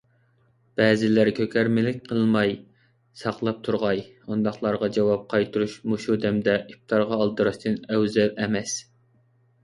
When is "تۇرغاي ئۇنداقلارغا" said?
3.67-4.89